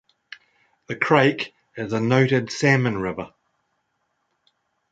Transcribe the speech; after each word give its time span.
The 0.87 0.95
Crake 0.95 1.53
is 1.77 1.93
a 1.93 1.99
noted 1.99 2.51
salmon 2.51 2.97
river. 2.97 3.33